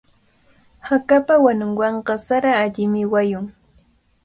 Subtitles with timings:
[0.87, 3.45] Hakapa wanunwanqa sara allimi wayun.